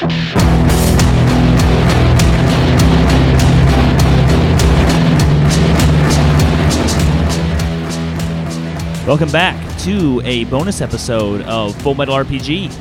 [0.00, 0.20] Welcome
[9.32, 12.72] back to a bonus episode of Full Metal RPG.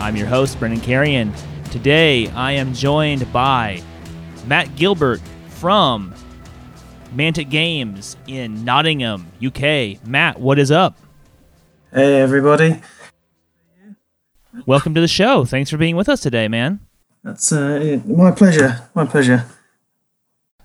[0.00, 1.34] I'm your host, Brendan Carrion.
[1.70, 3.82] Today I am joined by
[4.46, 6.14] Matt Gilbert from
[7.14, 10.02] Mantic Games in Nottingham, UK.
[10.06, 10.96] Matt, what is up?
[11.92, 12.80] Hey, everybody.
[14.66, 15.44] Welcome to the show.
[15.44, 16.80] Thanks for being with us today, man.
[17.22, 18.88] That's uh, my pleasure.
[18.94, 19.44] My pleasure.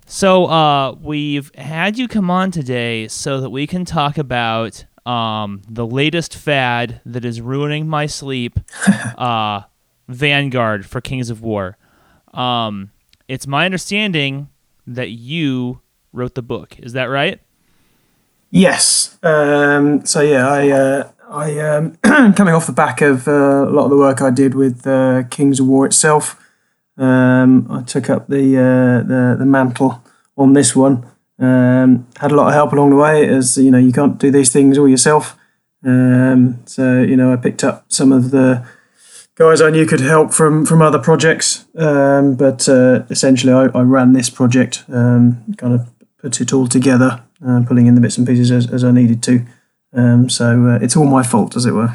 [0.06, 5.62] So, uh, we've had you come on today so that we can talk about um,
[5.68, 8.60] the latest fad that is ruining my sleep
[9.18, 9.62] uh,
[10.08, 11.78] Vanguard for Kings of War.
[12.34, 12.92] Um,
[13.28, 14.50] it's my understanding
[14.88, 15.82] that you
[16.14, 16.78] wrote the book.
[16.80, 17.40] Is that right?
[18.52, 19.18] Yes.
[19.24, 21.96] Um, so yeah, I uh, I um,
[22.34, 25.24] coming off the back of uh, a lot of the work I did with uh,
[25.30, 26.42] Kings of War itself.
[26.98, 30.04] Um, I took up the uh, the the mantle
[30.38, 31.06] on this one.
[31.38, 34.32] Um, had a lot of help along the way, as you know, you can't do
[34.32, 35.38] these things all yourself.
[35.86, 38.66] Um, so you know, I picked up some of the
[39.36, 43.84] guys I knew could help from from other projects, um, but uh, essentially I, I,
[43.84, 48.18] ran this project, um, kind of put it all together, uh, pulling in the bits
[48.18, 49.46] and pieces as, as I needed to.
[49.94, 51.94] Um, so uh, it's all my fault, as it were.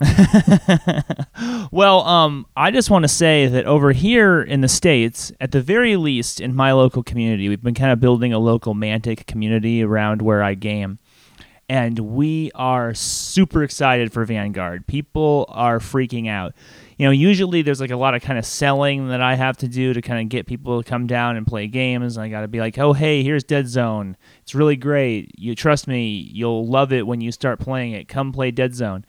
[1.72, 5.60] well, um, I just want to say that over here in the States, at the
[5.60, 9.82] very least in my local community, we've been kind of building a local Mantic community
[9.82, 10.98] around where I game.
[11.68, 14.86] And we are super excited for Vanguard.
[14.86, 16.54] People are freaking out.
[16.96, 19.68] You know, usually there's like a lot of kind of selling that I have to
[19.68, 22.16] do to kind of get people to come down and play games.
[22.16, 24.16] I got to be like, oh, hey, here's Dead Zone.
[24.42, 25.30] It's really great.
[25.36, 28.08] You trust me, you'll love it when you start playing it.
[28.08, 29.04] Come play Dead Zone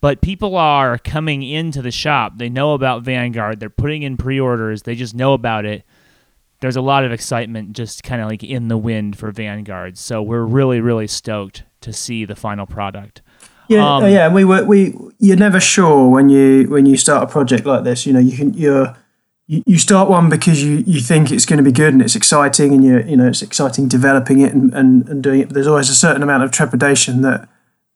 [0.00, 2.38] but people are coming into the shop.
[2.38, 3.60] They know about Vanguard.
[3.60, 4.82] They're putting in pre-orders.
[4.82, 5.84] They just know about it.
[6.60, 9.96] There's a lot of excitement just kind of like in the wind for Vanguard.
[9.96, 13.22] So we're really really stoked to see the final product.
[13.68, 14.32] Yeah, um, yeah.
[14.32, 14.94] We were we.
[15.18, 18.06] You're never sure when you when you start a project like this.
[18.06, 18.96] You know, you can you're
[19.46, 22.16] you, you start one because you, you think it's going to be good and it's
[22.16, 25.48] exciting and you you know it's exciting developing it and, and, and doing it.
[25.48, 27.48] But there's always a certain amount of trepidation that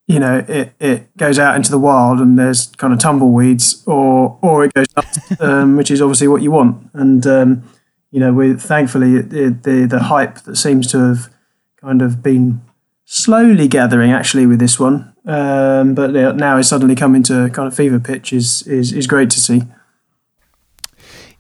[0.07, 4.39] you know, it, it goes out into the wild and there's kind of tumbleweeds, or
[4.43, 5.07] or it goes up,
[5.41, 6.91] um, which is obviously what you want.
[6.93, 7.63] And um,
[8.11, 11.35] you know, we thankfully the, the the hype that seems to have
[11.81, 12.61] kind of been
[13.05, 17.75] slowly gathering actually with this one, um, but now it's suddenly coming to kind of
[17.75, 19.63] fever pitch is is is great to see.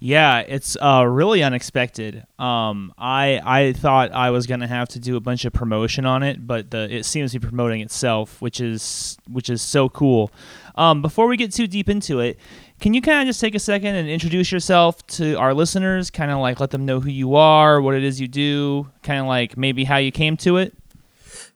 [0.01, 2.25] Yeah, it's uh, really unexpected.
[2.39, 6.23] Um, I I thought I was gonna have to do a bunch of promotion on
[6.23, 10.31] it, but the, it seems to be promoting itself, which is which is so cool.
[10.75, 12.39] Um, before we get too deep into it,
[12.81, 16.11] can you kind of just take a second and introduce yourself to our listeners?
[16.11, 19.21] Kind of like let them know who you are, what it is you do, kind
[19.21, 20.75] of like maybe how you came to it.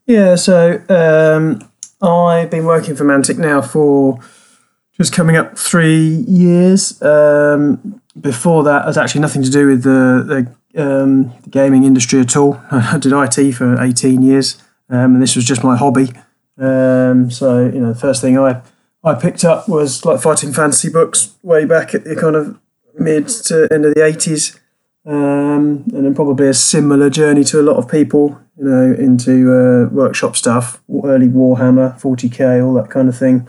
[0.09, 1.71] Yeah, so um,
[2.01, 4.19] I've been working for Mantic now for
[4.97, 7.01] just coming up three years.
[7.03, 12.21] Um, before that, has actually nothing to do with the, the, um, the, gaming industry
[12.21, 12.59] at all.
[12.71, 14.57] I did IT for 18 years,
[14.89, 16.09] um, and this was just my hobby.
[16.57, 18.63] Um, so, you know, the first thing I,
[19.05, 22.59] I picked up was like fighting fantasy books way back at the kind of
[22.99, 24.59] mid to end of the 80s.
[25.09, 29.51] Um, and then probably a similar journey to a lot of people, you know, into
[29.51, 33.49] uh, workshop stuff, early Warhammer, 40k, all that kind of thing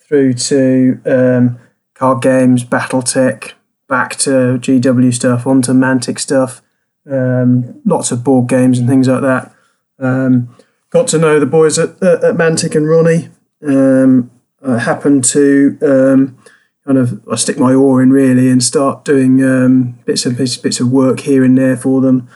[0.00, 1.60] through to um,
[1.94, 3.52] card games, BattleTech,
[3.88, 6.60] back to GW stuff, onto Mantic stuff,
[7.08, 9.54] um, lots of board games and things like that.
[10.00, 10.56] Um,
[10.90, 13.28] got to know the boys at, at, at Mantic and Ronnie.
[13.64, 14.32] Um,
[14.66, 16.38] I happened to um,
[16.86, 20.56] kind of I stick my oar in really and start doing um, bits and bits,
[20.56, 22.28] bits of work here and there for them.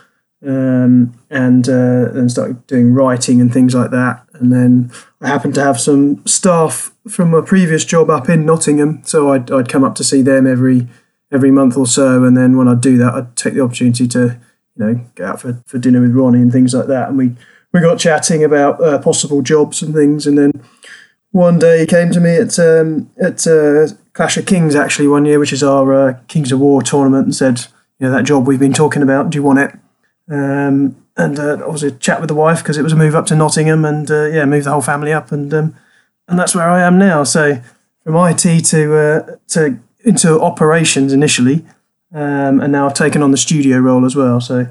[0.43, 4.25] Um, and uh, and started doing writing and things like that.
[4.33, 4.91] And then
[5.21, 9.51] I happened to have some staff from a previous job up in Nottingham, so I'd,
[9.51, 10.87] I'd come up to see them every
[11.31, 12.23] every month or so.
[12.23, 14.39] And then when I'd do that, I'd take the opportunity to
[14.75, 17.09] you know go out for, for dinner with Ronnie and things like that.
[17.09, 17.35] And we
[17.71, 20.25] we got chatting about uh, possible jobs and things.
[20.25, 20.51] And then
[21.29, 25.25] one day he came to me at um, at uh, Clash of Kings actually one
[25.25, 27.67] year, which is our uh, Kings of War tournament, and said,
[27.99, 29.73] you know, that job we've been talking about, do you want it?
[30.29, 33.25] Um, and uh, obviously a chat with the wife because it was a move up
[33.27, 35.75] to Nottingham, and uh, yeah, move the whole family up, and um,
[36.27, 37.23] and that's where I am now.
[37.23, 37.61] So
[38.03, 41.65] from IT to uh, to into operations initially,
[42.13, 44.41] um, and now I've taken on the studio role as well.
[44.41, 44.67] So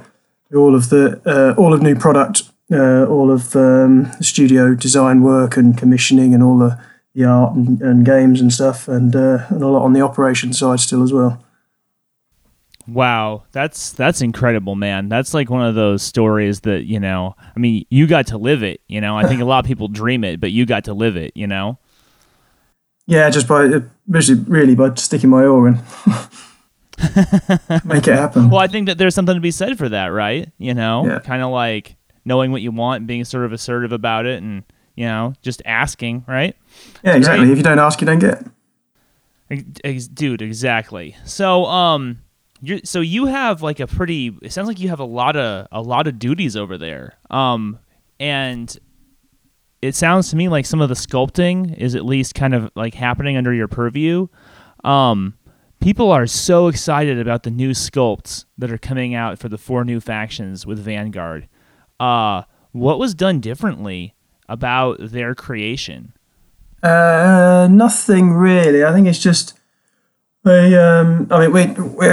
[0.55, 2.43] all of the uh, all of new product,
[2.73, 6.81] uh, all of um, studio design work and commissioning, and all the,
[7.20, 10.52] the art and, and games and stuff, and uh, and a lot on the operation
[10.52, 11.43] side still as well.
[12.88, 15.08] Wow, that's that's incredible, man.
[15.08, 17.37] That's like one of those stories that you know.
[17.55, 18.81] I mean, you got to live it.
[18.88, 21.17] You know, I think a lot of people dream it, but you got to live
[21.17, 21.32] it.
[21.37, 21.78] You know.
[23.06, 25.75] Yeah, just by really by sticking my oar in,
[27.84, 28.50] make it happen.
[28.50, 30.50] Well, I think that there's something to be said for that, right?
[30.58, 31.19] You know, Yeah.
[31.20, 34.62] kind of like knowing what you want, and being sort of assertive about it, and
[35.00, 36.55] you know, just asking, right?
[37.02, 37.47] Yeah, exactly.
[37.47, 37.52] Right.
[37.52, 38.44] If you don't ask, you don't get.
[40.14, 42.20] Dude exactly so um
[42.61, 45.67] you so you have like a pretty it sounds like you have a lot of
[45.73, 47.81] a lot of duties over there um
[48.20, 48.79] and
[49.82, 52.94] it sounds to me like some of the sculpting is at least kind of like
[52.94, 54.29] happening under your purview
[54.85, 55.35] um
[55.81, 59.85] people are so excited about the new sculpts that are coming out for the four
[59.85, 61.49] new factions with vanguard
[61.99, 64.14] uh what was done differently
[64.50, 66.12] about their creation
[66.82, 68.82] Uh, nothing really.
[68.85, 69.58] I think it's just
[70.44, 70.75] we.
[70.76, 71.67] Um, I mean, we
[71.99, 72.06] we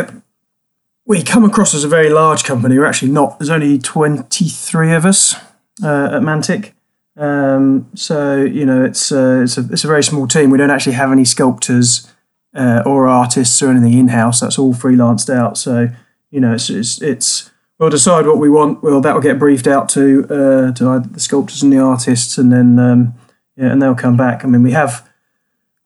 [1.06, 2.78] we come across as a very large company.
[2.78, 3.40] We're actually not.
[3.40, 5.36] There's only twenty three of us
[5.82, 6.74] uh, at Mantic.
[7.16, 10.50] Um, so you know, it's uh, it's a it's a very small team.
[10.52, 12.14] We don't actually have any sculptors
[12.54, 14.42] uh, or artists or anything in house.
[14.42, 15.58] That's all freelanced out.
[15.58, 15.88] So
[16.30, 18.84] you know, it's it's, it's we'll decide what we want.
[18.84, 22.52] Well, that will get briefed out to uh, to the sculptors and the artists, and
[22.52, 23.14] then um,
[23.56, 24.44] yeah, and they'll come back.
[24.44, 25.08] I mean, we have,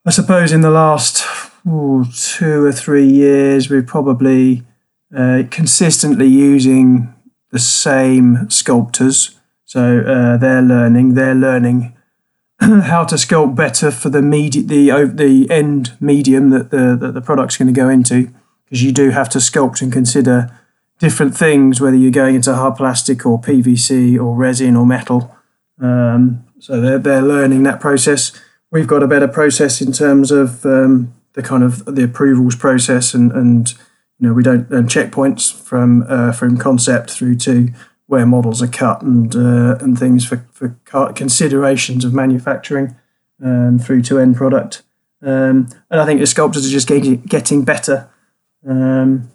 [0.05, 1.25] I suppose, in the last
[1.67, 4.63] ooh, two or three years, we're probably
[5.15, 7.13] uh, consistently using
[7.51, 9.37] the same sculptors.
[9.65, 11.95] So uh, they're learning, they're learning
[12.59, 17.21] how to sculpt better for the medi- the the end medium that the that the
[17.21, 18.31] product's going to go into,
[18.65, 20.57] because you do have to sculpt and consider
[21.01, 25.35] different things, whether you're going into hard plastic or PVC or resin or metal.
[25.81, 28.31] Um, so they're, they're learning that process.
[28.69, 33.15] We've got a better process in terms of um, the kind of the approvals process,
[33.15, 33.71] and, and
[34.19, 37.69] you know we don't and checkpoints from uh, from concept through to
[38.05, 40.77] where models are cut and uh, and things for for
[41.13, 42.95] considerations of manufacturing
[43.43, 44.83] um, through to end product.
[45.23, 48.07] Um, and I think the sculptors are just getting getting better.
[48.65, 49.31] Um,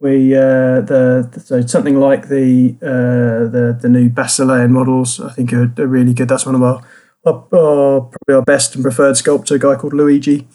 [0.00, 5.52] we uh, the so something like the uh, the the new Basilean models I think
[5.52, 6.28] are, are really good.
[6.28, 6.82] That's one of our,
[7.24, 10.46] our, our probably our best and preferred sculptor, a guy called Luigi,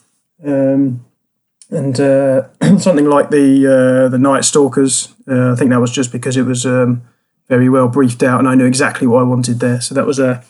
[0.44, 1.04] um,
[1.70, 2.48] and uh,
[2.78, 5.14] something like the uh, the Night Stalkers.
[5.28, 7.02] Uh, I think that was just because it was um,
[7.48, 9.80] very well briefed out, and I knew exactly what I wanted there.
[9.80, 10.42] So that was a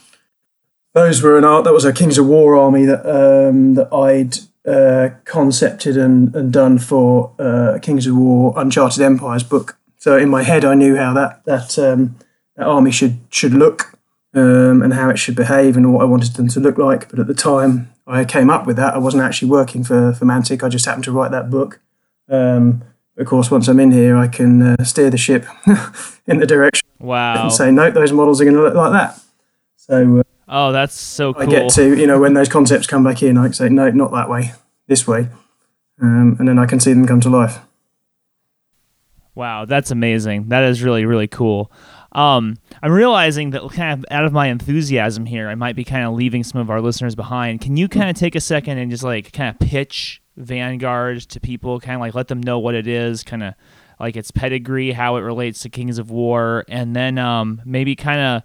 [0.92, 4.38] those were an art that was a Kings of War army that um, that I'd
[4.66, 9.76] uh, concepted and, and done for uh, Kings of War Uncharted Empires book.
[9.96, 12.16] So in my head, I knew how that that um,
[12.56, 13.98] that army should should look
[14.34, 17.10] um, and how it should behave and what I wanted them to look like.
[17.10, 20.24] But at the time I came up with that, I wasn't actually working for for
[20.24, 20.62] Mantic.
[20.62, 21.80] I just happened to write that book.
[22.28, 22.82] Um,
[23.16, 25.46] of course, once I'm in here, I can uh, steer the ship
[26.26, 29.20] in the direction wow and say, no, those models are going to look like that.
[29.76, 33.04] So uh, oh that's so cool I get to, you know, when those concepts come
[33.04, 34.52] back in, I can say, no, not that way,
[34.86, 35.28] this way.
[36.02, 37.60] Um, and then I can see them come to life.
[39.34, 40.48] Wow, that's amazing.
[40.48, 41.72] That is really, really cool.
[42.12, 46.04] Um, I'm realizing that kind of out of my enthusiasm here, I might be kind
[46.04, 47.60] of leaving some of our listeners behind.
[47.60, 51.40] Can you kind of take a second and just like kind of pitch Vanguard to
[51.40, 53.54] people, kind of like let them know what it is, kind of
[53.98, 58.20] like its pedigree, how it relates to Kings of War, and then um, maybe kind
[58.20, 58.42] of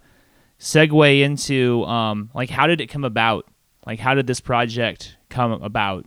[0.60, 3.46] segue into um, like how did it come about?
[3.86, 6.06] Like how did this project come about?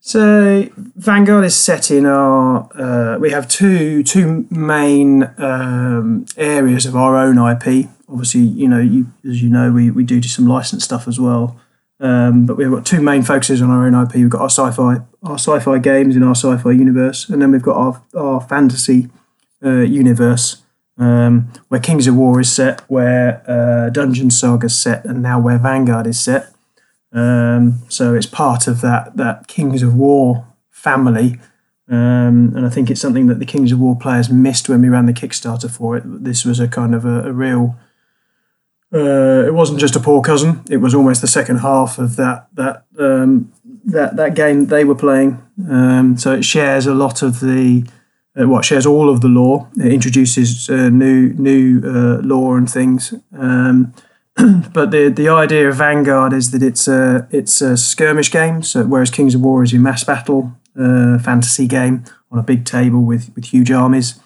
[0.00, 2.68] So Vanguard is set in our.
[2.78, 7.88] Uh, we have two two main um, areas of our own IP.
[8.06, 11.18] Obviously, you know, you, as you know, we, we do do some licensed stuff as
[11.18, 11.58] well.
[12.00, 14.16] Um, but we've got two main focuses on our own IP.
[14.16, 17.76] We've got our sci-fi our sci-fi games in our sci-fi universe, and then we've got
[17.76, 19.08] our our fantasy
[19.64, 20.63] uh, universe
[20.98, 25.40] um, where Kings of War is set, where uh, Dungeon Saga is set, and now
[25.40, 26.52] where Vanguard is set.
[27.12, 31.38] Um, so it's part of that that Kings of War family,
[31.88, 34.88] um, and I think it's something that the Kings of War players missed when we
[34.88, 36.02] ran the Kickstarter for it.
[36.04, 37.76] This was a kind of a, a real.
[38.92, 42.48] Uh, it wasn't just a poor cousin; it was almost the second half of that
[42.54, 43.52] that um,
[43.84, 45.42] that that game they were playing.
[45.68, 47.84] Um, so it shares a lot of the
[48.38, 49.68] uh, what shares all of the lore.
[49.76, 53.14] It introduces uh, new new uh, lore and things.
[53.36, 53.94] Um,
[54.72, 58.62] but the the idea of Vanguard is that it's a it's a skirmish game.
[58.62, 62.64] So whereas Kings of War is a mass battle uh, fantasy game on a big
[62.64, 64.20] table with with huge armies,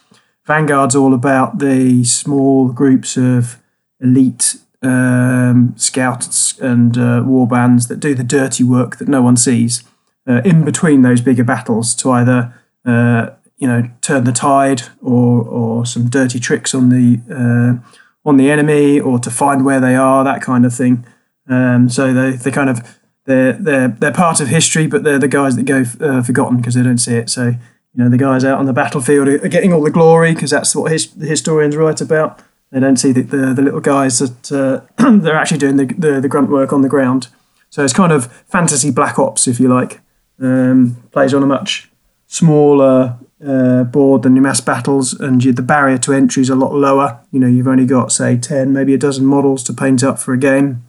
[0.47, 3.61] Vanguard's all about the small groups of
[4.01, 9.37] elite um, scouts and uh, war bands that do the dirty work that no one
[9.37, 9.85] sees
[10.27, 12.55] uh, in between those bigger battles to either
[12.87, 18.37] uh, you know turn the tide or or some dirty tricks on the uh, on
[18.37, 21.05] the enemy or to find where they are that kind of thing.
[21.49, 25.29] Um, so they they kind of they're they're they're part of history, but they're the
[25.29, 27.31] guys that go uh, forgotten because they don't see it.
[27.31, 30.51] So you know the guys out on the battlefield are getting all the glory because
[30.51, 32.41] that's what his, the historians write about.
[32.71, 36.21] They don't see the, the, the little guys that uh, they're actually doing the, the,
[36.21, 37.29] the grunt work on the ground.
[37.71, 40.01] So it's kind of fantasy black ops, if you like.
[40.41, 41.91] Um, plays on a much
[42.27, 46.57] smaller uh, board than your mass battles, and you, the barrier to entry is a
[46.57, 47.21] lot lower.
[47.31, 50.33] You know, you've only got say ten, maybe a dozen models to paint up for
[50.33, 50.85] a game,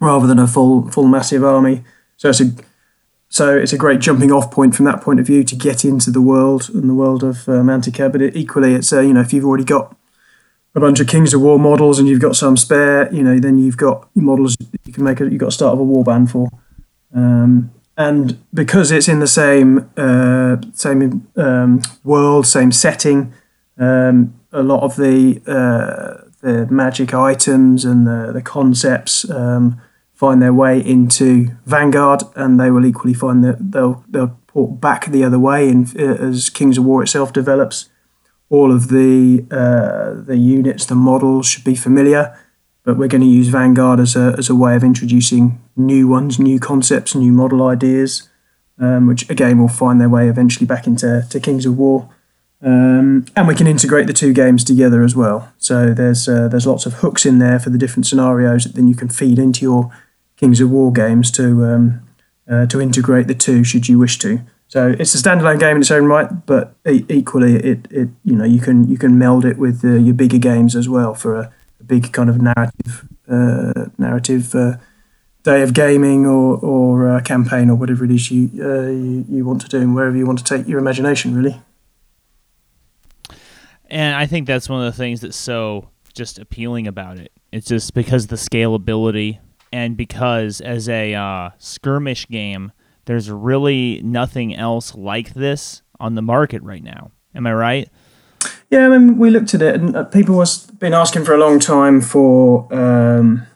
[0.00, 1.84] rather than a full full massive army.
[2.16, 2.52] So it's a
[3.28, 6.10] so it's a great jumping off point from that point of view to get into
[6.10, 8.10] the world and the world of Mantica.
[8.10, 9.96] But it, equally, it's uh, you know if you've already got
[10.74, 13.58] a bunch of Kings of War models and you've got some spare, you know, then
[13.58, 15.20] you've got models you can make.
[15.20, 16.48] A, you've got to start of a war band for.
[17.14, 23.32] Um, and because it's in the same uh, same um, world, same setting,
[23.78, 29.80] um, a lot of the uh, the magic items and the, the concepts um,
[30.12, 35.06] find their way into Vanguard, and they will equally find that they'll they'll port back
[35.06, 37.90] the other way in, as Kings of War itself develops.
[38.50, 42.38] All of the uh, the units, the models should be familiar,
[42.84, 46.38] but we're going to use Vanguard as a as a way of introducing new ones,
[46.38, 48.28] new concepts, new model ideas,
[48.78, 52.08] um, which again will find their way eventually back into to Kings of War.
[52.62, 55.52] Um, and we can integrate the two games together as well.
[55.58, 58.88] So there's uh, there's lots of hooks in there for the different scenarios that then
[58.88, 59.90] you can feed into your
[60.36, 62.00] Kings of War games to um,
[62.48, 64.40] uh, to integrate the two should you wish to.
[64.68, 68.44] So it's a standalone game in its own right, but equally, it, it you know
[68.44, 71.52] you can you can meld it with uh, your bigger games as well for a
[71.86, 74.76] big kind of narrative uh, narrative uh,
[75.42, 79.44] day of gaming or or uh, campaign or whatever it is you, uh, you you
[79.44, 81.60] want to do and wherever you want to take your imagination really.
[83.90, 87.30] And I think that's one of the things that's so just appealing about it.
[87.52, 89.38] It's just because the scalability
[89.72, 92.72] and because as a uh, skirmish game
[93.04, 97.10] there's really nothing else like this on the market right now.
[97.34, 97.88] Am I right?
[98.74, 101.38] Yeah, I mean, we looked at it, and uh, people was been asking for a
[101.38, 103.46] long time for um,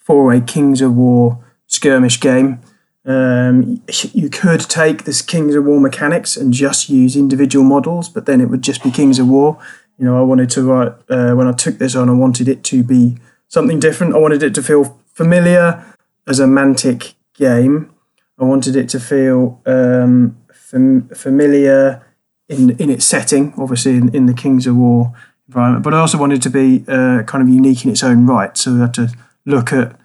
[0.00, 2.58] for a Kings of War skirmish game.
[3.04, 3.82] Um,
[4.14, 8.40] you could take this Kings of War mechanics and just use individual models, but then
[8.40, 9.58] it would just be Kings of War.
[9.98, 12.08] You know, I wanted to write uh, when I took this on.
[12.08, 14.14] I wanted it to be something different.
[14.14, 15.84] I wanted it to feel familiar
[16.26, 17.90] as a Mantic game,
[18.38, 22.02] I wanted it to feel um, fam- familiar
[22.48, 25.12] in in its setting, obviously in, in, the Kings of War
[25.48, 28.56] environment, but I also wanted to be uh, kind of unique in its own right.
[28.56, 29.12] So we had to
[29.44, 29.96] look at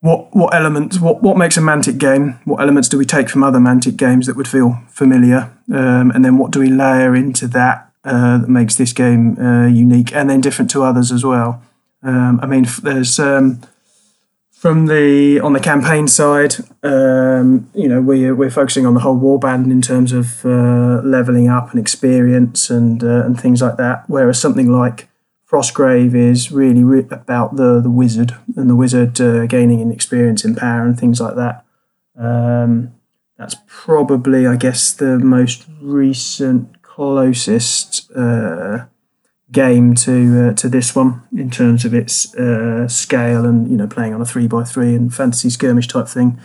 [0.00, 3.42] what what elements, what what makes a Mantic game, what elements do we take from
[3.42, 7.46] other Mantic games that would feel familiar, um, and then what do we layer into
[7.48, 11.62] that uh, that makes this game uh, unique, and then different to others as well.
[12.02, 13.60] Um, I mean, there's um,
[14.60, 19.18] from the on the campaign side, um, you know, we we're focusing on the whole
[19.18, 24.04] warband in terms of uh, leveling up and experience and uh, and things like that.
[24.06, 25.08] Whereas something like
[25.50, 30.44] Frostgrave is really re- about the the wizard and the wizard uh, gaining in experience
[30.44, 31.64] and power and things like that.
[32.18, 32.92] Um,
[33.38, 38.84] that's probably, I guess, the most recent closest uh,
[39.52, 43.86] game to uh, to this one in terms of its uh, scale and you know
[43.86, 46.38] playing on a three by three and fantasy skirmish type thing.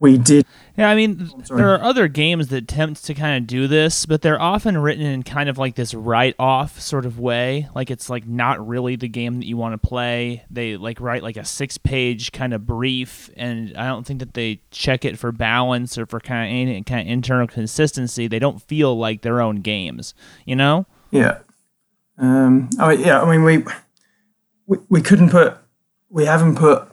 [0.00, 0.46] We did.
[0.76, 4.06] Yeah, I mean, oh, there are other games that attempt to kind of do this,
[4.06, 7.68] but they're often written in kind of like this write-off sort of way.
[7.74, 10.44] Like it's like not really the game that you want to play.
[10.50, 14.60] They like write like a six-page kind of brief, and I don't think that they
[14.70, 18.28] check it for balance or for kind of any kind of internal consistency.
[18.28, 20.14] They don't feel like their own games,
[20.44, 20.86] you know?
[21.10, 21.40] Yeah,
[22.18, 23.64] um, I mean, yeah, I mean, we,
[24.66, 25.56] we we couldn't put,
[26.10, 26.88] we haven't put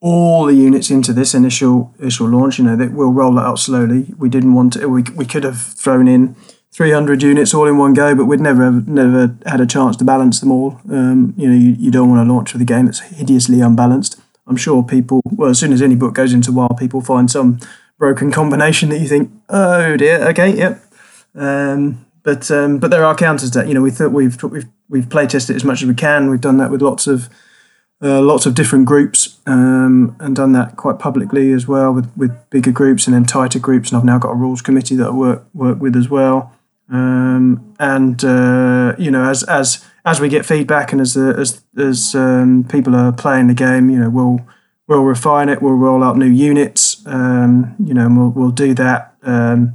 [0.00, 2.58] all the units into this initial initial launch.
[2.58, 4.14] You know, that we'll roll it out slowly.
[4.18, 4.88] We didn't want to.
[4.88, 6.34] We we could have thrown in
[6.72, 10.40] 300 units all in one go, but we'd never never had a chance to balance
[10.40, 10.80] them all.
[10.90, 14.20] Um, you know, you, you don't want to launch with a game that's hideously unbalanced.
[14.46, 17.60] I'm sure people, well, as soon as any book goes into wild, people find some
[17.98, 20.82] broken combination that you think, oh dear, okay, yep.
[21.34, 25.08] Um, but um, but there are counters that you know we thought we've we've we've
[25.08, 26.30] play tested as much as we can.
[26.30, 27.28] We've done that with lots of
[28.02, 32.32] uh, lots of different groups um, and done that quite publicly as well with, with
[32.50, 33.90] bigger groups and then tighter groups.
[33.90, 36.52] And I've now got a rules committee that I work work with as well.
[36.90, 42.14] Um, and uh, you know, as as as we get feedback and as as as
[42.14, 44.40] um, people are playing the game, you know, we'll
[44.88, 45.62] we'll refine it.
[45.62, 47.02] We'll roll out new units.
[47.06, 49.74] Um, you know, we'll we'll do that um,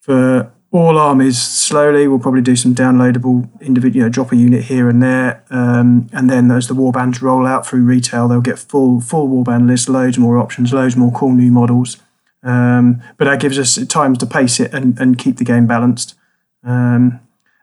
[0.00, 2.08] for all armies slowly.
[2.08, 6.08] We'll probably do some downloadable individual, you know, drop a unit here and there, um,
[6.12, 9.88] and then as the warbands roll out through retail, they'll get full full warband list,
[9.88, 11.98] loads more options, loads more cool new models.
[12.42, 16.14] Um, but that gives us times to pace it and, and keep the game balanced.
[16.62, 17.20] Um,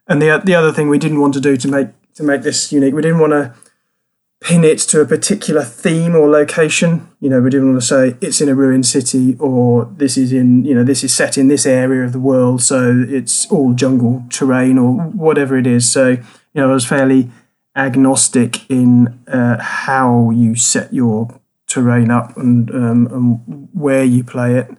[0.08, 2.72] and the the other thing we didn't want to do to make to make this
[2.72, 3.54] unique, we didn't want to
[4.44, 7.10] pin it to a particular theme or location.
[7.22, 10.34] You know, we didn't want to say it's in a ruined city or this is
[10.34, 13.74] in you know this is set in this area of the world, so it's all
[13.74, 15.90] jungle terrain or whatever it is.
[15.90, 16.22] So you
[16.54, 17.32] know, I was fairly
[17.76, 24.56] agnostic in uh, how you set your terrain up and um, and where you play
[24.56, 24.70] it.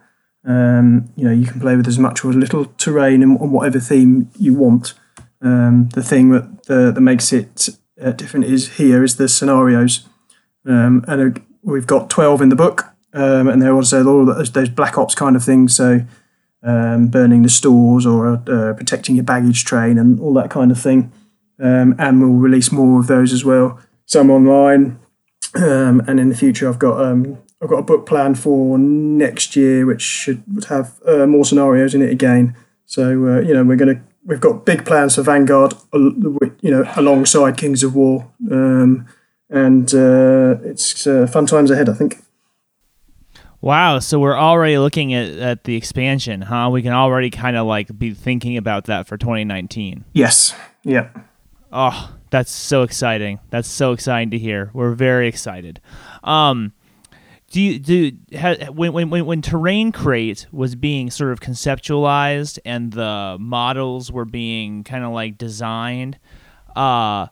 [0.47, 3.51] Um, you know, you can play with as much or as little terrain and on
[3.51, 4.93] whatever theme you want.
[5.41, 7.69] Um, the thing that the, that makes it
[8.01, 10.07] uh, different is here is the scenarios,
[10.65, 14.51] um, and uh, we've got twelve in the book, um, and there also all those,
[14.51, 15.75] those, black ops kind of things.
[15.75, 16.05] So,
[16.63, 20.79] um, burning the stores or uh, protecting your baggage train and all that kind of
[20.79, 21.11] thing.
[21.59, 23.79] Um, and we'll release more of those as well.
[24.05, 24.99] Some online,
[25.55, 26.99] um, and in the future, I've got
[27.61, 32.01] I've got a book planned for next year, which should have uh, more scenarios in
[32.01, 32.55] it again.
[32.85, 36.91] So uh, you know we're going to we've got big plans for Vanguard, you know,
[36.95, 39.07] alongside Kings of War, um,
[39.49, 42.21] and uh, it's uh, fun times ahead, I think.
[43.61, 46.69] Wow, so we're already looking at, at the expansion, huh?
[46.71, 50.05] We can already kind of like be thinking about that for 2019.
[50.13, 50.53] Yes.
[50.83, 51.09] Yeah.
[51.71, 53.39] Oh, that's so exciting.
[53.49, 54.69] That's so exciting to hear.
[54.73, 55.81] We're very excited.
[56.23, 56.73] Um,
[57.55, 58.11] do you do
[58.73, 64.83] when when when terrain crate was being sort of conceptualized and the models were being
[64.83, 66.19] kind of like designed
[66.75, 67.27] uh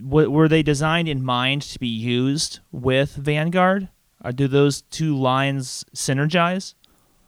[0.00, 3.90] w- were they designed in mind to be used with vanguard?
[4.24, 6.72] Or do those two lines synergize?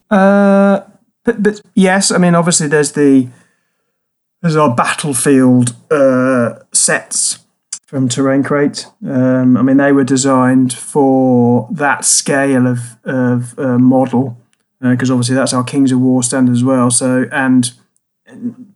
[0.08, 0.80] Uh
[1.24, 3.28] but, but yes i mean obviously there's the
[4.40, 7.40] there's our battlefield uh sets
[7.86, 8.86] from Terrain Crate.
[9.06, 14.36] Um, I mean, they were designed for that scale of, of uh, model
[14.80, 16.90] because uh, obviously that's our Kings of War standard as well.
[16.90, 17.72] So, and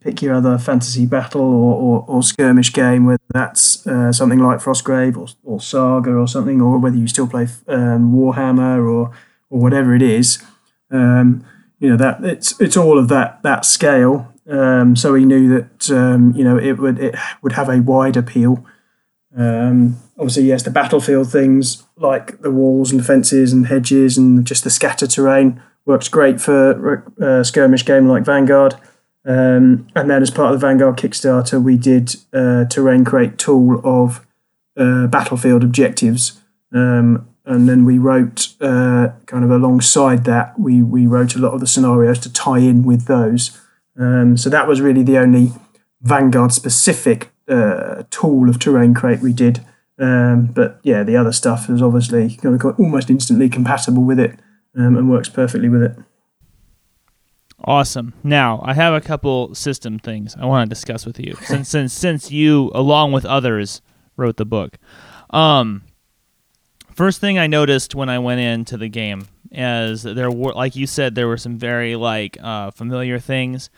[0.00, 4.60] pick your other fantasy battle or, or, or skirmish game, whether that's uh, something like
[4.60, 9.12] Frostgrave or, or Saga or something, or whether you still play um, Warhammer or
[9.50, 10.42] or whatever it is.
[10.90, 11.44] Um,
[11.78, 14.32] you know that it's it's all of that that scale.
[14.48, 18.16] Um, so we knew that um, you know it would it would have a wide
[18.16, 18.64] appeal.
[19.36, 24.64] Um, obviously, yes, the battlefield things like the walls and fences and hedges and just
[24.64, 28.74] the scatter terrain works great for a uh, skirmish game like Vanguard.
[29.24, 33.80] Um, and then, as part of the Vanguard Kickstarter, we did a terrain crate tool
[33.84, 34.26] of
[34.76, 36.40] uh, battlefield objectives.
[36.72, 41.52] Um, and then we wrote uh, kind of alongside that, we, we wrote a lot
[41.52, 43.60] of the scenarios to tie in with those.
[43.98, 45.52] Um, so that was really the only
[46.00, 49.64] Vanguard specific uh, tool of Terrain Crate we did.
[49.98, 52.38] Um, but yeah, the other stuff is obviously
[52.78, 54.38] almost instantly compatible with it
[54.74, 55.96] um, and works perfectly with it.
[57.62, 58.14] Awesome.
[58.22, 61.92] Now I have a couple system things I want to discuss with you since since
[61.92, 63.82] since you, along with others,
[64.16, 64.78] wrote the book.
[65.28, 65.82] Um,
[66.94, 70.86] first thing I noticed when I went into the game is there were, like you
[70.86, 73.68] said, there were some very like uh, familiar things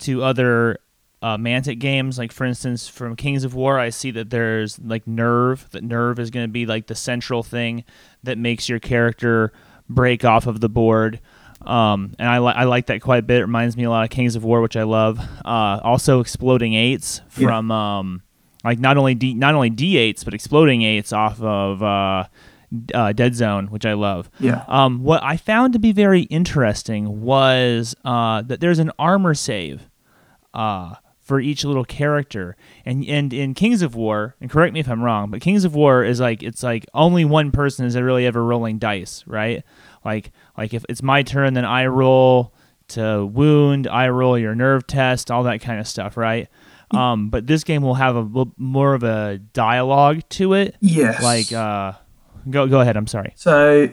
[0.00, 0.78] to other
[1.22, 2.18] uh, Mantic games.
[2.18, 5.68] Like for instance, from Kings of War, I see that there's like nerve.
[5.70, 7.84] That nerve is going to be like the central thing
[8.22, 9.52] that makes your character
[9.88, 11.20] break off of the board.
[11.62, 13.38] Um, and I, li- I like that quite a bit.
[13.38, 15.20] It reminds me a lot of Kings of War, which I love.
[15.44, 17.98] Uh, also, exploding eights from yeah.
[17.98, 18.22] um,
[18.64, 22.24] like not only D not only D eights but exploding eights off of uh,
[22.94, 24.30] uh, Dead Zone, which I love.
[24.38, 24.64] Yeah.
[24.68, 29.88] Um, what I found to be very interesting was uh, that there's an armor save.
[31.30, 32.56] For each little character.
[32.84, 35.76] And and in Kings of War, and correct me if I'm wrong, but Kings of
[35.76, 39.62] War is like it's like only one person is really ever rolling dice, right?
[40.04, 42.52] Like like if it's my turn, then I roll
[42.88, 46.48] to wound, I roll your nerve test, all that kind of stuff, right?
[46.90, 50.74] Um, but this game will have a more of a dialogue to it.
[50.80, 51.22] Yes.
[51.22, 51.92] Like uh,
[52.50, 52.96] go go ahead.
[52.96, 53.34] I'm sorry.
[53.36, 53.88] So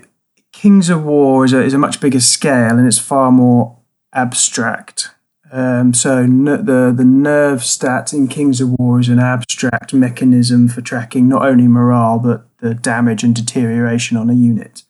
[0.53, 3.77] Kings of War is a, is a much bigger scale and it's far more
[4.11, 5.11] abstract.
[5.51, 10.81] Um, so the the nerve stat in Kings of War is an abstract mechanism for
[10.81, 14.83] tracking not only morale but the damage and deterioration on a unit.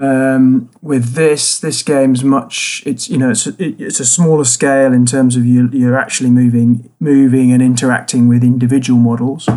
[0.00, 2.84] Um, with this, this game's much.
[2.86, 6.30] It's you know it's a, it's a smaller scale in terms of you you're actually
[6.30, 9.48] moving moving and interacting with individual models.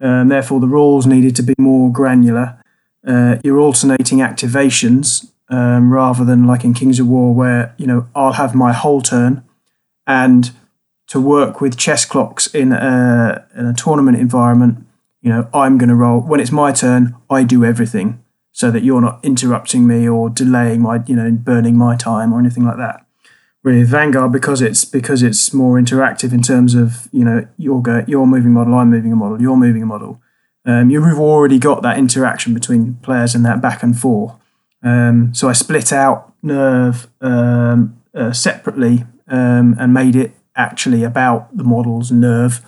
[0.00, 2.62] Um, therefore, the rules needed to be more granular.
[3.06, 8.08] Uh, you're alternating activations um, rather than like in Kings of War, where you know
[8.14, 9.44] I'll have my whole turn,
[10.10, 10.50] and
[11.06, 14.86] to work with chess clocks in a in a tournament environment,
[15.22, 17.14] you know I'm going to roll when it's my turn.
[17.28, 21.76] I do everything so that you're not interrupting me or delaying my, you know, burning
[21.76, 23.06] my time or anything like that.
[23.62, 28.02] With Vanguard, because it's because it's more interactive in terms of you know you're go,
[28.06, 30.20] you're moving model, I'm moving a model, you're moving a model.
[30.64, 34.34] Um, you've already got that interaction between players and that back and forth.
[34.82, 41.56] Um, so I split out Nerve um, uh, separately um, and made it actually about
[41.56, 42.60] the model's nerve.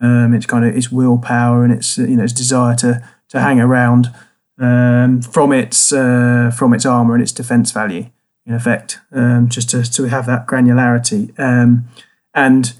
[0.00, 3.60] Um, it's kind of its willpower and its you know its desire to to hang
[3.60, 4.14] around
[4.58, 8.10] um, from its uh, from its armor and its defense value,
[8.46, 11.88] in effect, um, just to, to have that granularity um,
[12.34, 12.74] and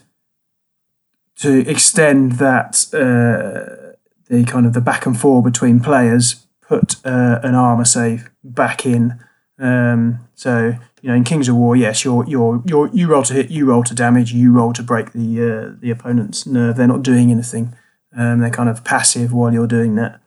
[1.37, 3.95] to extend that uh,
[4.29, 8.85] the kind of the back and forth between players, put uh, an armor save back
[8.85, 9.19] in.
[9.59, 13.35] Um, so you know, in Kings of War, yes, you're you're you're you roll to
[13.35, 16.77] hit, you roll to damage, you roll to break the uh, the opponent's nerve.
[16.77, 17.75] They're not doing anything.
[18.17, 20.21] Um, they're kind of passive while you're doing that.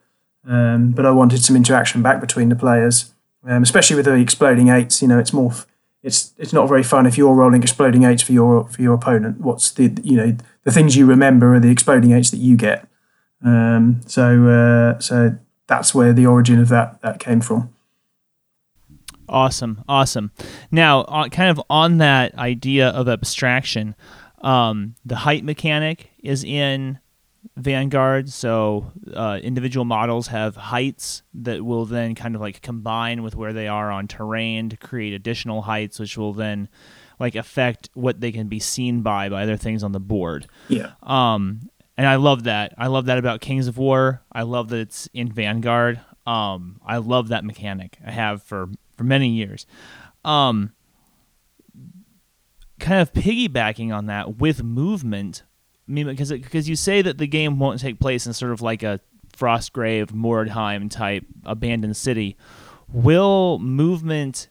[0.45, 3.13] Um, but I wanted some interaction back between the players,
[3.45, 5.01] um, especially with the exploding eights.
[5.01, 5.53] You know, it's more.
[6.03, 9.41] It's it's not very fun if you're rolling exploding eights for your for your opponent.
[9.41, 12.87] What's the you know the things you remember are the exploding eights that you get.
[13.43, 17.73] Um, so uh, so that's where the origin of that that came from.
[19.31, 20.31] Awesome, awesome.
[20.71, 23.95] Now, uh, kind of on that idea of abstraction,
[24.41, 26.99] um, the height mechanic is in
[27.55, 28.29] Vanguard.
[28.29, 33.53] So uh, individual models have heights that will then kind of like combine with where
[33.53, 36.69] they are on terrain to create additional heights, which will then
[37.19, 40.47] like affect what they can be seen by by other things on the board.
[40.67, 40.91] Yeah.
[41.03, 42.73] Um, and I love that.
[42.77, 44.21] I love that about Kings of War.
[44.31, 46.01] I love that it's in Vanguard.
[46.25, 47.97] Um, I love that mechanic.
[48.05, 48.69] I have for
[49.01, 49.65] for many years.
[50.23, 50.73] Um,
[52.79, 55.41] kind of piggybacking on that with movement
[55.87, 58.61] I mean, because because you say that the game won't take place in sort of
[58.61, 59.01] like a
[59.35, 62.37] Frostgrave, Mordheim type abandoned city.
[62.87, 64.47] Will movement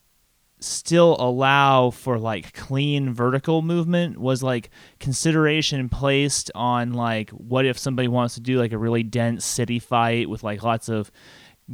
[0.59, 4.19] still allow for like clean vertical movement?
[4.19, 9.05] Was like consideration placed on like what if somebody wants to do like a really
[9.05, 11.11] dense city fight with like lots of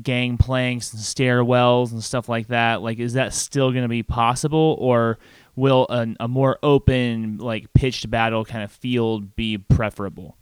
[0.02, 2.82] gangplanks and stairwells and stuff like that?
[2.82, 5.18] Like, is that still going to be possible, or
[5.54, 10.36] will a, a more open, like pitched battle kind of field be preferable?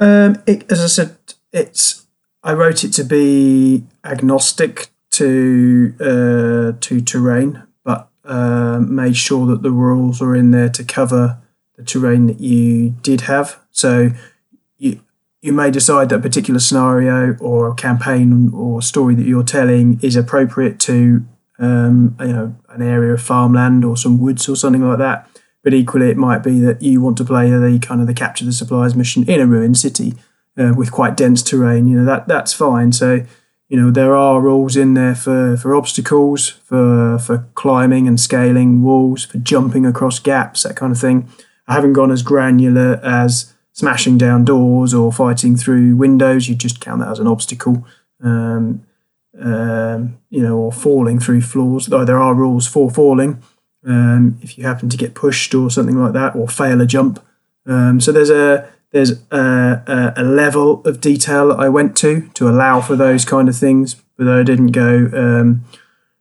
[0.00, 1.16] Um, it, as I said,
[1.52, 2.06] it's
[2.42, 9.62] I wrote it to be agnostic to uh, to terrain, but uh, made sure that
[9.62, 11.38] the rules are in there to cover
[11.76, 13.58] the terrain that you did have.
[13.70, 14.10] So
[14.76, 15.00] you
[15.40, 20.16] you may decide that a particular scenario or campaign or story that you're telling is
[20.16, 21.24] appropriate to
[21.58, 25.28] um, you know, an area of farmland or some woods or something like that.
[25.62, 28.44] But equally, it might be that you want to play the kind of the capture
[28.44, 30.14] the supplies mission in a ruined city
[30.56, 31.88] uh, with quite dense terrain.
[31.88, 32.92] You know that that's fine.
[32.92, 33.26] So
[33.68, 38.82] you know there are rules in there for, for obstacles, for for climbing and scaling
[38.82, 41.28] walls, for jumping across gaps, that kind of thing.
[41.66, 46.48] I haven't gone as granular as smashing down doors or fighting through windows.
[46.48, 47.86] You just count that as an obstacle.
[48.20, 48.84] Um,
[49.40, 51.86] um, you know, or falling through floors.
[51.86, 53.40] Though there are rules for falling,
[53.86, 57.24] um, if you happen to get pushed or something like that, or fail a jump.
[57.66, 62.48] Um, so there's a there's a, a, a, level of detail I went to to
[62.48, 65.60] allow for those kind of things, but I didn't go.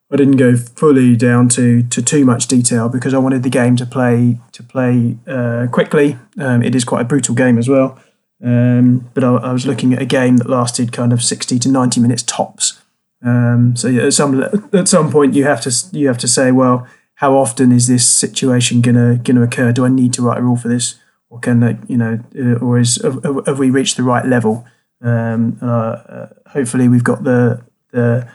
[0.10, 3.76] I didn't go fully down to, to too much detail because I wanted the game
[3.76, 6.18] to play to play uh, quickly.
[6.38, 8.00] Um, it is quite a brutal game as well,
[8.44, 11.70] um, but I, I was looking at a game that lasted kind of sixty to
[11.70, 12.82] ninety minutes tops.
[13.22, 16.88] Um, so at some at some point you have to you have to say, well,
[17.16, 19.74] how often is this situation gonna gonna occur?
[19.74, 20.96] Do I need to write a rule for this,
[21.30, 24.66] or can I, you know, uh, or is have, have we reached the right level?
[25.02, 28.30] Um, uh, uh, hopefully, we've got the the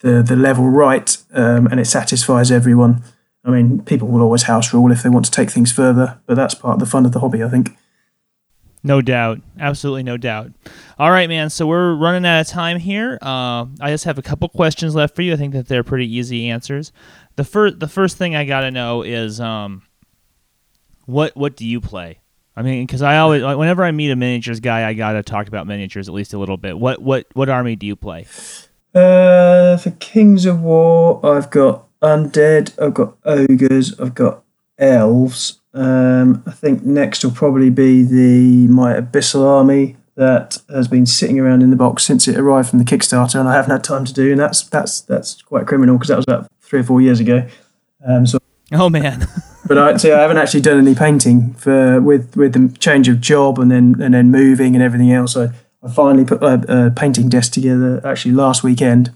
[0.00, 3.02] the, the level right, um, and it satisfies everyone.
[3.44, 6.34] I mean, people will always house rule if they want to take things further, but
[6.34, 7.76] that's part of the fun of the hobby, I think.
[8.82, 9.40] No doubt.
[9.58, 10.52] Absolutely no doubt.
[10.98, 11.50] All right, man.
[11.50, 13.18] So we're running out of time here.
[13.20, 15.32] Uh, I just have a couple questions left for you.
[15.32, 16.92] I think that they're pretty easy answers.
[17.36, 19.82] The first, the first thing I got to know is um,
[21.06, 22.20] what what do you play?
[22.56, 25.22] I mean, because I always, like, whenever I meet a miniatures guy, I got to
[25.22, 26.78] talk about miniatures at least a little bit.
[26.78, 28.26] What what what army do you play?
[28.94, 34.42] Uh, for Kings of War, I've got undead, I've got ogres, I've got
[34.78, 35.60] elves.
[35.74, 41.38] Um, I think next will probably be the my abyssal army that has been sitting
[41.38, 44.04] around in the box since it arrived from the Kickstarter, and I haven't had time
[44.04, 47.00] to do, and that's that's that's quite criminal because that was about three or four
[47.00, 47.46] years ago.
[48.06, 48.38] Um, so,
[48.72, 49.28] oh man.
[49.68, 53.20] but I see, I haven't actually done any painting for with with the change of
[53.20, 55.36] job and then and then moving and everything else.
[55.36, 55.50] I,
[55.88, 59.12] I finally put a, a painting desk together actually last weekend.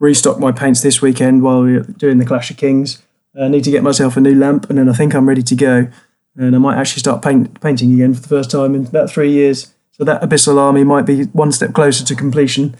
[0.00, 3.02] Restocked my paints this weekend while we were doing the Clash of Kings.
[3.40, 5.54] I need to get myself a new lamp, and then I think I'm ready to
[5.56, 5.88] go.
[6.36, 9.30] And I might actually start paint, painting again for the first time in about three
[9.30, 9.72] years.
[9.92, 12.74] So that Abyssal Army might be one step closer to completion.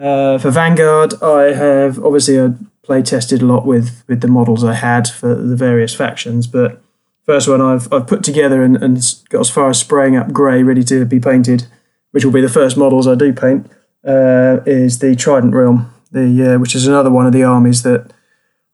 [0.00, 4.64] Uh, for Vanguard, I have obviously I play tested a lot with with the models
[4.64, 6.82] I had for the various factions, but
[7.26, 10.62] first one I've I've put together and, and got as far as spraying up grey,
[10.62, 11.66] ready to be painted,
[12.14, 13.68] which will be the first models I do paint.
[14.06, 18.12] Uh, is the Trident Realm, the uh, which is another one of the armies that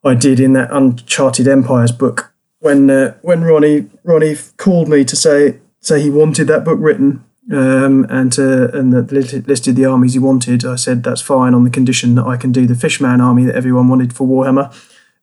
[0.05, 2.35] I did in that Uncharted Empires book.
[2.59, 7.24] When uh, when Ronnie Ronnie called me to say say he wanted that book written,
[7.50, 10.64] um, and to, and that listed the armies he wanted.
[10.64, 13.55] I said that's fine on the condition that I can do the Fishman army that
[13.55, 14.70] everyone wanted for Warhammer.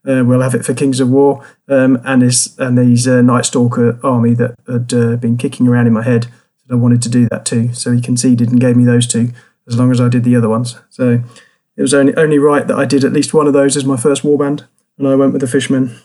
[0.07, 3.45] Uh, we'll have it for Kings of War um, and this and these uh, Night
[3.45, 6.27] Stalker army that had uh, been kicking around in my head.
[6.69, 7.73] I wanted to do that too.
[7.73, 9.31] So he conceded and gave me those two
[9.67, 10.77] as long as I did the other ones.
[10.89, 11.23] So
[11.75, 13.97] it was only only right that I did at least one of those as my
[13.97, 15.99] first warband, and I went with the Fishman.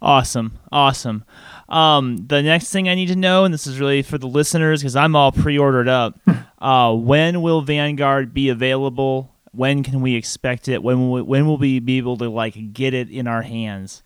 [0.00, 1.24] Awesome, awesome.
[1.68, 4.80] Um, the next thing I need to know, and this is really for the listeners
[4.80, 6.18] because I'm all pre-ordered up.
[6.58, 9.34] uh, when will Vanguard be available?
[9.52, 10.82] When can we expect it?
[10.82, 14.02] When will we, when will we be able to like get it in our hands?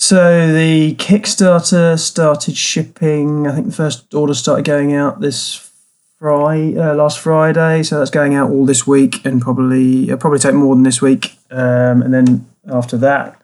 [0.00, 3.48] So the Kickstarter started shipping.
[3.48, 5.72] I think the first order started going out this
[6.20, 7.82] Friday, uh, last Friday.
[7.82, 11.02] So that's going out all this week, and probably it'll probably take more than this
[11.02, 11.36] week.
[11.50, 13.42] Um, and then after that,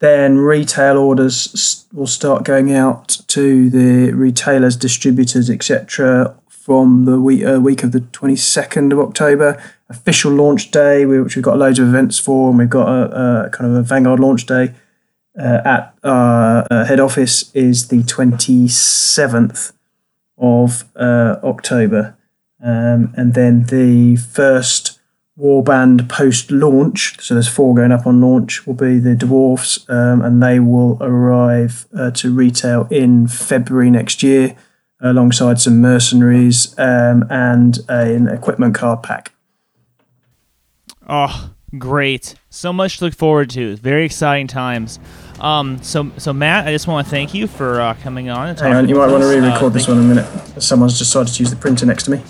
[0.00, 6.34] then retail orders will start going out to the retailers, distributors, etc.
[6.48, 9.62] from the week, uh, week of the 22nd of October.
[9.88, 13.50] Official launch day, which we've got loads of events for, and we've got a, a
[13.50, 14.74] kind of a Vanguard launch day
[15.36, 19.72] at our uh, head office is the 27th
[20.38, 22.16] of uh, October.
[22.62, 24.98] Um, and then the first
[25.38, 30.20] Warband post launch, so there's four going up on launch, will be the Dwarfs, um,
[30.22, 34.54] and they will arrive uh, to retail in February next year,
[35.00, 39.32] alongside some mercenaries um, and an equipment card pack.
[41.08, 42.34] Oh, great!
[42.50, 43.76] So much to look forward to.
[43.76, 44.98] Very exciting times.
[45.40, 48.50] Um, so, so Matt, I just want to thank you for uh, coming on.
[48.50, 50.62] And Hang on, you might want to re-record uh, this one in a minute.
[50.62, 52.22] Someone's decided to use the printer next to me.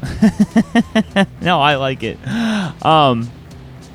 [1.40, 2.18] no, I like it.
[2.84, 3.30] Um,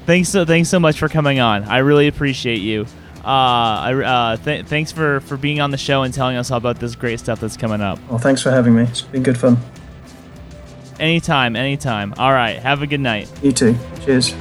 [0.05, 1.63] thanks so thanks so much for coming on.
[1.63, 2.85] I really appreciate you.
[3.23, 6.57] Uh, I, uh, th- thanks for, for being on the show and telling us all
[6.57, 7.97] about this great stuff that's coming up.
[8.09, 8.83] Well, thanks for having me.
[8.83, 9.57] It's been good fun.
[10.99, 12.13] Anytime, anytime.
[12.17, 12.59] All right.
[12.59, 13.29] Have a good night.
[13.41, 13.75] You too.
[14.05, 14.33] Cheers.